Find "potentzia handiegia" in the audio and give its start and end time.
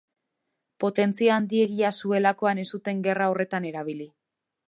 0.83-1.91